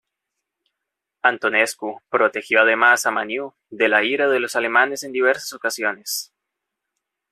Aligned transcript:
Antonescu 1.21 2.01
protegió 2.09 2.61
además 2.61 3.05
a 3.05 3.11
Maniu 3.11 3.53
de 3.69 3.87
la 3.87 4.03
ira 4.03 4.27
de 4.29 4.39
los 4.39 4.55
alemanes 4.55 5.03
en 5.03 5.11
diversas 5.11 5.53
ocasiones. 5.53 6.33